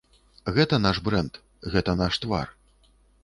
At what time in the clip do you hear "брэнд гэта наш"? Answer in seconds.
1.09-2.19